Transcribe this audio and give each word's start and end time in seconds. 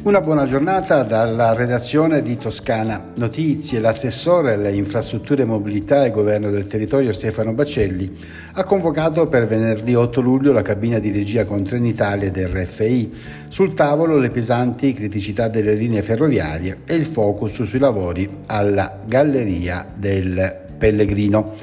Una 0.00 0.20
buona 0.20 0.44
giornata 0.44 1.02
dalla 1.02 1.54
redazione 1.54 2.22
di 2.22 2.36
Toscana 2.36 3.10
Notizie. 3.16 3.80
L'assessore 3.80 4.54
alle 4.54 4.72
infrastrutture, 4.72 5.44
mobilità 5.44 6.04
e 6.04 6.12
governo 6.12 6.50
del 6.50 6.68
territorio 6.68 7.12
Stefano 7.12 7.52
Bacelli 7.52 8.16
ha 8.52 8.62
convocato 8.62 9.26
per 9.26 9.48
venerdì 9.48 9.96
8 9.96 10.20
luglio 10.20 10.52
la 10.52 10.62
cabina 10.62 11.00
di 11.00 11.10
regia 11.10 11.44
con 11.44 11.64
Trenitalia 11.64 12.30
del 12.30 12.48
RFI. 12.48 13.12
Sul 13.48 13.74
tavolo 13.74 14.16
le 14.18 14.30
pesanti 14.30 14.94
criticità 14.94 15.48
delle 15.48 15.74
linee 15.74 16.02
ferroviarie 16.02 16.82
e 16.86 16.94
il 16.94 17.04
focus 17.04 17.64
sui 17.64 17.80
lavori 17.80 18.28
alla 18.46 19.00
Galleria 19.04 19.84
del 19.94 20.66
Pellegrino. 20.78 21.54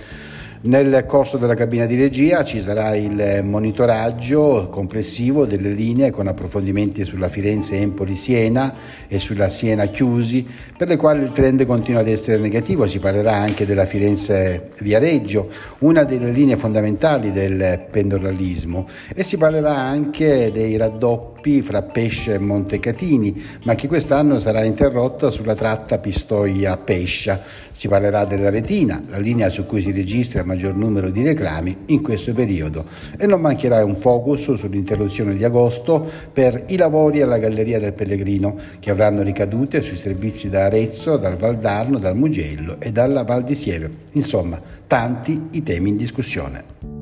Nel 0.65 1.05
corso 1.05 1.37
della 1.37 1.53
cabina 1.53 1.85
di 1.85 1.95
regia 1.95 2.43
ci 2.43 2.59
sarà 2.59 2.95
il 2.95 3.41
monitoraggio 3.43 4.67
complessivo 4.71 5.45
delle 5.45 5.69
linee 5.69 6.09
con 6.09 6.25
approfondimenti 6.25 7.03
sulla 7.03 7.27
Firenze 7.27 7.75
Empoli 7.75 8.15
Siena 8.15 8.73
e 9.07 9.19
sulla 9.19 9.47
Siena 9.47 9.85
Chiusi, 9.85 10.43
per 10.75 10.87
le 10.87 10.95
quali 10.95 11.21
il 11.21 11.29
trend 11.29 11.63
continua 11.67 12.01
ad 12.01 12.07
essere 12.07 12.39
negativo. 12.39 12.87
Si 12.87 12.97
parlerà 12.97 13.33
anche 13.33 13.67
della 13.67 13.85
Firenze 13.85 14.71
Viareggio, 14.79 15.49
una 15.79 16.03
delle 16.03 16.31
linee 16.31 16.57
fondamentali 16.57 17.31
del 17.31 17.85
pendolalismo, 17.91 18.87
e 19.13 19.21
si 19.21 19.37
parlerà 19.37 19.75
anche 19.75 20.49
dei 20.51 20.77
raddoppi 20.77 21.34
Fra 21.61 21.81
Pescia 21.81 22.33
e 22.33 22.39
Montecatini, 22.39 23.43
ma 23.63 23.75
che 23.75 23.87
quest'anno 23.87 24.39
sarà 24.39 24.63
interrotta 24.63 25.29
sulla 25.29 25.53
tratta 25.53 25.99
Pistoia-Pescia. 25.99 27.41
Si 27.71 27.87
parlerà 27.87 28.25
della 28.25 28.49
Retina, 28.49 29.03
la 29.07 29.17
linea 29.17 29.49
su 29.49 29.65
cui 29.65 29.81
si 29.81 29.91
registra 29.91 30.39
il 30.41 30.47
maggior 30.47 30.75
numero 30.75 31.09
di 31.09 31.23
reclami 31.23 31.77
in 31.87 32.01
questo 32.01 32.33
periodo 32.33 32.85
e 33.17 33.27
non 33.27 33.41
mancherà 33.41 33.83
un 33.85 33.95
focus 33.95 34.53
sull'interruzione 34.53 35.35
di 35.35 35.43
agosto 35.43 36.09
per 36.33 36.63
i 36.67 36.77
lavori 36.77 37.21
alla 37.21 37.37
Galleria 37.37 37.79
del 37.79 37.93
Pellegrino 37.93 38.55
che 38.79 38.89
avranno 38.89 39.21
ricadute 39.21 39.81
sui 39.81 39.97
servizi 39.97 40.49
da 40.49 40.65
Arezzo, 40.65 41.17
dal 41.17 41.35
Valdarno, 41.35 41.99
dal 41.99 42.15
Mugello 42.15 42.77
e 42.79 42.91
dalla 42.91 43.23
Val 43.23 43.43
di 43.43 43.55
Sieve. 43.55 43.89
Insomma, 44.13 44.59
tanti 44.87 45.49
i 45.51 45.63
temi 45.63 45.89
in 45.89 45.97
discussione. 45.97 46.94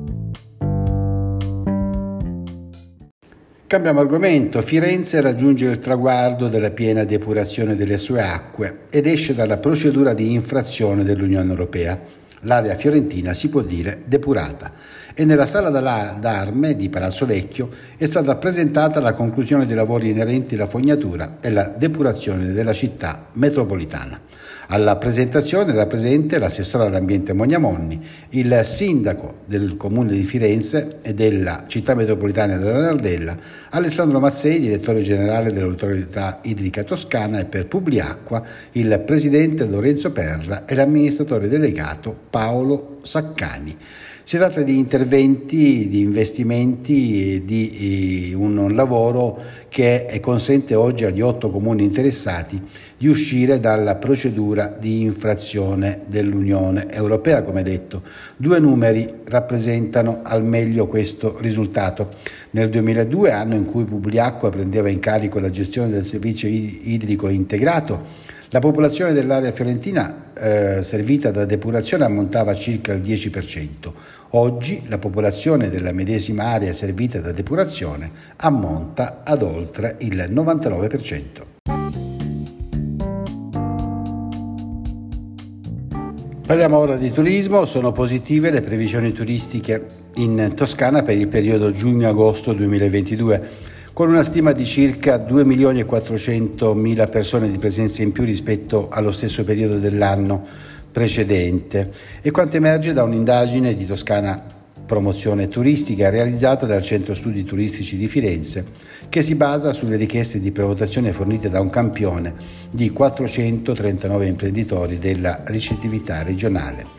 Cambiamo 3.74 3.98
argomento. 3.98 4.60
Firenze 4.60 5.20
raggiunge 5.20 5.64
il 5.64 5.80
traguardo 5.80 6.46
della 6.46 6.70
piena 6.70 7.02
depurazione 7.02 7.74
delle 7.74 7.98
sue 7.98 8.22
acque 8.22 8.82
ed 8.88 9.04
esce 9.04 9.34
dalla 9.34 9.56
procedura 9.56 10.14
di 10.14 10.32
infrazione 10.32 11.02
dell'Unione 11.02 11.50
Europea. 11.50 12.00
L'area 12.42 12.76
fiorentina 12.76 13.34
si 13.34 13.48
può 13.48 13.62
dire 13.62 14.02
depurata 14.04 14.74
e 15.12 15.24
nella 15.24 15.44
sala 15.44 15.70
d'arme 15.70 16.76
di 16.76 16.88
Palazzo 16.88 17.26
Vecchio 17.26 17.68
è 17.96 18.04
stata 18.04 18.36
presentata 18.36 19.00
la 19.00 19.12
conclusione 19.12 19.66
dei 19.66 19.74
lavori 19.74 20.10
inerenti 20.10 20.54
alla 20.54 20.68
fognatura 20.68 21.38
e 21.40 21.50
la 21.50 21.64
depurazione 21.64 22.52
della 22.52 22.72
città 22.72 23.26
metropolitana. 23.32 24.20
Alla 24.68 24.96
presentazione 24.96 25.72
era 25.72 25.86
presente 25.86 26.38
l'assessore 26.38 26.86
all'ambiente 26.86 27.32
Mognamonni, 27.32 28.04
il 28.30 28.60
sindaco 28.64 29.40
del 29.46 29.76
comune 29.76 30.12
di 30.12 30.22
Firenze 30.22 30.98
e 31.02 31.14
della 31.14 31.64
città 31.66 31.94
metropolitana 31.94 32.56
della 32.56 32.80
Nardella, 32.80 33.36
Alessandro 33.70 34.20
Mazzei, 34.20 34.60
direttore 34.60 35.02
generale 35.02 35.52
dell'autorità 35.52 36.40
idrica 36.42 36.82
toscana 36.82 37.40
e 37.40 37.44
per 37.44 37.66
Publiacqua, 37.66 38.42
il 38.72 39.02
presidente 39.04 39.66
Lorenzo 39.66 40.12
Perra 40.12 40.64
e 40.64 40.74
l'amministratore 40.74 41.48
delegato 41.48 42.16
Paolo 42.30 42.93
Saccani. 43.04 43.76
Si 44.26 44.38
tratta 44.38 44.62
di 44.62 44.78
interventi, 44.78 45.86
di 45.86 46.00
investimenti, 46.00 47.42
di 47.44 48.32
un 48.34 48.74
lavoro 48.74 49.38
che 49.68 50.18
consente 50.22 50.74
oggi 50.74 51.04
agli 51.04 51.20
otto 51.20 51.50
comuni 51.50 51.84
interessati 51.84 52.58
di 52.96 53.06
uscire 53.06 53.60
dalla 53.60 53.96
procedura 53.96 54.74
di 54.80 55.02
infrazione 55.02 56.04
dell'Unione 56.06 56.90
Europea, 56.90 57.42
come 57.42 57.62
detto. 57.62 58.00
Due 58.36 58.58
numeri 58.58 59.12
rappresentano 59.24 60.20
al 60.22 60.42
meglio 60.42 60.86
questo 60.86 61.36
risultato. 61.38 62.08
Nel 62.52 62.70
2002, 62.70 63.30
anno 63.30 63.56
in 63.56 63.66
cui 63.66 63.84
Publiacqua 63.84 64.48
prendeva 64.48 64.88
in 64.88 65.00
carico 65.00 65.38
la 65.38 65.50
gestione 65.50 65.90
del 65.90 66.06
servizio 66.06 66.48
idrico 66.48 67.28
integrato, 67.28 68.22
la 68.54 68.60
popolazione 68.60 69.12
dell'area 69.12 69.50
fiorentina 69.50 70.30
eh, 70.32 70.80
servita 70.80 71.32
da 71.32 71.44
depurazione 71.44 72.04
ammontava 72.04 72.52
a 72.52 72.54
circa 72.54 72.92
il 72.92 73.00
10%. 73.00 73.92
Oggi 74.30 74.84
la 74.86 74.98
popolazione 74.98 75.68
della 75.68 75.90
medesima 75.90 76.44
area 76.44 76.72
servita 76.72 77.18
da 77.18 77.32
depurazione 77.32 78.12
ammonta 78.36 79.22
ad 79.24 79.42
oltre 79.42 79.96
il 79.98 80.14
99%. 80.30 81.22
Parliamo 86.46 86.76
ora 86.78 86.94
di 86.94 87.10
turismo, 87.10 87.64
sono 87.64 87.90
positive 87.90 88.52
le 88.52 88.62
previsioni 88.62 89.10
turistiche 89.10 89.84
in 90.16 90.52
Toscana 90.54 91.02
per 91.02 91.16
il 91.18 91.26
periodo 91.26 91.72
giugno-agosto 91.72 92.52
2022 92.52 93.72
con 93.94 94.08
una 94.08 94.24
stima 94.24 94.50
di 94.50 94.66
circa 94.66 95.18
2 95.18 95.44
milioni 95.44 95.78
e 95.78 95.84
400 95.84 96.74
mila 96.74 97.06
persone 97.06 97.48
di 97.48 97.58
presenza 97.58 98.02
in 98.02 98.10
più 98.10 98.24
rispetto 98.24 98.88
allo 98.90 99.12
stesso 99.12 99.44
periodo 99.44 99.78
dell'anno 99.78 100.44
precedente. 100.90 101.92
E 102.20 102.32
quanto 102.32 102.56
emerge 102.56 102.92
da 102.92 103.04
un'indagine 103.04 103.72
di 103.74 103.86
Toscana 103.86 104.50
Promozione 104.84 105.46
Turistica 105.46 106.10
realizzata 106.10 106.66
dal 106.66 106.82
Centro 106.82 107.14
Studi 107.14 107.44
Turistici 107.44 107.96
di 107.96 108.08
Firenze 108.08 108.66
che 109.08 109.22
si 109.22 109.36
basa 109.36 109.72
sulle 109.72 109.96
richieste 109.96 110.40
di 110.40 110.50
prenotazione 110.50 111.12
fornite 111.12 111.48
da 111.48 111.60
un 111.60 111.70
campione 111.70 112.34
di 112.70 112.90
439 112.90 114.26
imprenditori 114.26 114.98
della 114.98 115.42
ricettività 115.46 116.22
regionale 116.24 116.93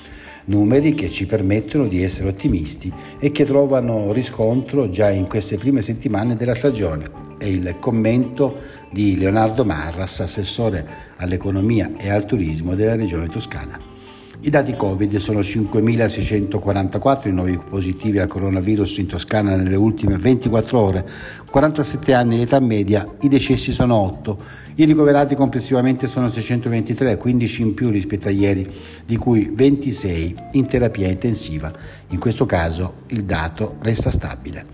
numeri 0.45 0.93
che 0.93 1.09
ci 1.09 1.25
permettono 1.25 1.87
di 1.87 2.03
essere 2.03 2.29
ottimisti 2.29 2.91
e 3.19 3.31
che 3.31 3.45
trovano 3.45 4.11
riscontro 4.11 4.89
già 4.89 5.09
in 5.09 5.27
queste 5.27 5.57
prime 5.57 5.81
settimane 5.81 6.35
della 6.35 6.53
stagione. 6.53 7.23
È 7.37 7.45
il 7.45 7.77
commento 7.79 8.55
di 8.91 9.17
Leonardo 9.17 9.65
Marras, 9.65 10.19
assessore 10.19 10.87
all'economia 11.17 11.91
e 11.97 12.09
al 12.09 12.25
turismo 12.25 12.75
della 12.75 12.95
regione 12.95 13.27
toscana. 13.27 13.94
I 14.41 14.49
dati 14.49 14.75
Covid 14.75 15.15
sono 15.15 15.39
5.644 15.39 17.29
i 17.29 17.31
nuovi 17.31 17.57
positivi 17.57 18.19
al 18.19 18.27
coronavirus 18.27 18.97
in 18.97 19.07
Toscana 19.07 19.55
nelle 19.55 19.75
ultime 19.75 20.17
24 20.17 20.79
ore, 20.79 21.09
47 21.49 22.13
anni 22.13 22.37
l'età 22.37 22.59
media, 22.59 23.07
i 23.21 23.27
decessi 23.27 23.71
sono 23.71 23.95
8, 23.95 24.39
i 24.75 24.85
ricoverati 24.85 25.35
complessivamente 25.35 26.07
sono 26.07 26.27
623, 26.27 27.17
15 27.17 27.61
in 27.61 27.73
più 27.73 27.89
rispetto 27.89 28.27
a 28.27 28.31
ieri, 28.31 28.69
di 29.05 29.15
cui 29.17 29.49
26 29.51 30.35
in 30.51 30.67
terapia 30.67 31.07
intensiva. 31.07 31.71
In 32.09 32.19
questo 32.19 32.45
caso 32.45 33.03
il 33.07 33.23
dato 33.23 33.77
resta 33.81 34.11
stabile. 34.11 34.65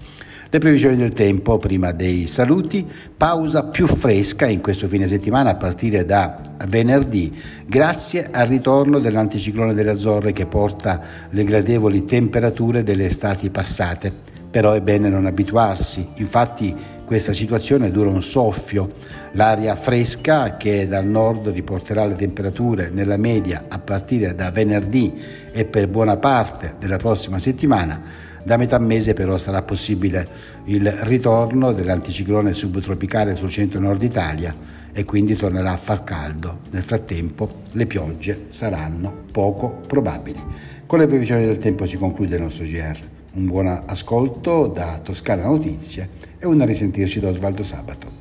Le 0.54 0.60
previsioni 0.60 0.98
del 0.98 1.14
tempo 1.14 1.58
prima 1.60 1.94
dei 1.94 2.28
saluti, 2.28 2.86
pausa 3.16 3.64
più 3.64 3.88
fresca 3.88 4.46
in 4.48 4.60
questo 4.60 4.90
fine 4.90 5.08
settimana 5.08 5.52
a 5.52 5.56
partire 5.56 6.04
da 6.04 6.42
venerdì, 6.68 7.34
grazie 7.66 8.28
al 8.30 8.48
ritorno 8.48 9.00
dell'anticiclone 9.00 9.74
delle 9.74 9.92
Azzorre 9.92 10.34
che 10.34 10.48
porta 10.48 11.02
le 11.30 11.46
gradevoli 11.46 12.04
temperature 12.04 12.84
delle 12.84 13.06
estati 13.06 13.50
passate. 13.50 14.12
Però 14.52 14.74
è 14.74 14.82
bene 14.82 15.08
non 15.08 15.26
abituarsi, 15.26 16.06
infatti 16.16 16.76
questa 17.06 17.32
situazione 17.32 17.90
dura 17.90 18.10
un 18.10 18.22
soffio. 18.22 18.90
L'aria 19.32 19.78
fresca 19.78 20.58
che 20.58 20.86
dal 20.86 21.06
nord 21.06 21.48
riporterà 21.48 22.04
le 22.06 22.16
temperature 22.16 22.90
nella 22.90 23.16
media 23.16 23.68
a 23.70 23.80
partire 23.80 24.36
da 24.36 24.52
venerdì 24.52 25.14
e 25.54 25.64
per 25.64 25.88
buona 25.88 26.18
parte 26.18 26.76
della 26.78 26.98
prossima 26.98 27.40
settimana 27.40 28.30
da 28.44 28.58
metà 28.58 28.80
mese 28.80 29.14
però 29.14 29.38
sarà 29.38 29.62
possibile 29.62 30.28
il 30.66 30.90
ritorno 30.90 31.72
dell'anticiclone 31.72 32.54
subtropicale 32.54 33.36
sul 33.36 33.50
centro-nord 33.50 34.02
Italia 34.02 34.56
e 34.92 35.06
quindi 35.06 35.36
tornerà 35.36 35.72
a 35.72 35.78
far 35.78 36.04
caldo. 36.04 36.60
Nel 36.72 36.84
frattempo 36.84 37.50
le 37.72 37.86
piogge 37.86 38.46
saranno 38.50 39.24
poco 39.32 39.82
probabili. 39.88 40.42
Con 40.86 41.00
le 41.00 41.08
previsioni 41.08 41.46
del 41.46 41.58
tempo 41.58 41.86
si 41.86 41.98
conclude 41.98 42.36
il 42.36 42.42
nostro 42.42 42.66
GR. 42.66 42.98
Un 43.34 43.46
buon 43.46 43.84
ascolto 43.86 44.68
da 44.68 45.00
Toscana 45.02 45.44
Notizie 45.44 46.10
e 46.38 46.46
un 46.46 46.66
risentirci 46.66 47.20
da 47.20 47.30
Osvaldo 47.30 47.64
Sabato. 47.64 48.21